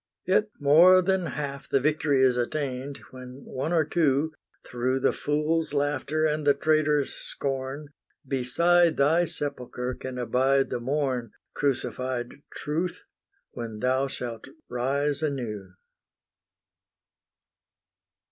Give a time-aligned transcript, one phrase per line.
[0.25, 4.33] Yet more than half The victory is attained, when one or two,
[4.65, 7.89] Through the fool's laughter and the traitor's scorn,
[8.27, 13.03] Beside thy sepulchre can abide the morn, Crucified Truth,
[13.51, 15.75] when thou shalt rise anew.